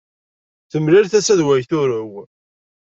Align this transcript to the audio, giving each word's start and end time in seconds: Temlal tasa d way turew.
Temlal 0.71 1.05
tasa 1.07 1.35
d 1.39 1.41
way 1.47 1.61
turew. 1.69 2.11